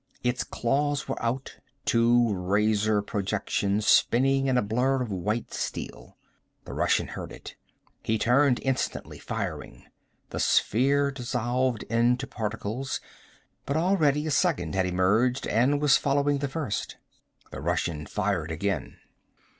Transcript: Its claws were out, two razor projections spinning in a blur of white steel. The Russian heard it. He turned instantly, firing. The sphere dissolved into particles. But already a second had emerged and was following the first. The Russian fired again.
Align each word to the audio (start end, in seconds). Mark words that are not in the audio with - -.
Its 0.23 0.43
claws 0.43 1.07
were 1.07 1.21
out, 1.21 1.59
two 1.85 2.33
razor 2.33 3.03
projections 3.03 3.85
spinning 3.85 4.47
in 4.47 4.57
a 4.57 4.61
blur 4.63 4.99
of 4.99 5.11
white 5.11 5.53
steel. 5.53 6.17
The 6.65 6.73
Russian 6.73 7.09
heard 7.09 7.31
it. 7.31 7.55
He 8.01 8.17
turned 8.17 8.59
instantly, 8.63 9.19
firing. 9.19 9.85
The 10.31 10.39
sphere 10.39 11.11
dissolved 11.11 11.83
into 11.83 12.25
particles. 12.25 12.99
But 13.67 13.77
already 13.77 14.25
a 14.25 14.31
second 14.31 14.73
had 14.73 14.87
emerged 14.87 15.45
and 15.47 15.79
was 15.79 15.97
following 15.97 16.39
the 16.39 16.49
first. 16.49 16.97
The 17.51 17.61
Russian 17.61 18.07
fired 18.07 18.49
again. 18.49 18.97